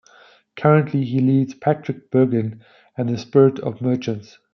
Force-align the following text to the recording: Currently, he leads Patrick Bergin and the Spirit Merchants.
Currently, 0.55 1.03
he 1.05 1.19
leads 1.19 1.53
Patrick 1.53 2.09
Bergin 2.09 2.61
and 2.97 3.07
the 3.07 3.19
Spirit 3.19 3.59
Merchants. 3.83 4.39